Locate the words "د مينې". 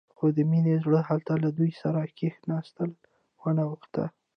0.37-0.73